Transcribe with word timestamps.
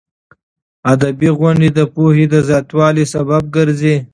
ادبي 0.93 1.29
غونډې 1.39 1.69
د 1.77 1.79
پوهې 1.93 2.25
د 2.33 2.35
زیاتوالي 2.49 3.05
سبب 3.13 3.41
ګرځي. 3.55 3.95